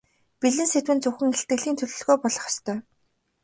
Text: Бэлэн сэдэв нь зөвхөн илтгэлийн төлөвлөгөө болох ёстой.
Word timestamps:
Бэлэн 0.39 0.67
сэдэв 0.71 0.93
нь 0.95 1.03
зөвхөн 1.03 1.29
илтгэлийн 1.35 1.77
төлөвлөгөө 1.77 2.17
болох 2.21 2.45
ёстой. 2.51 2.79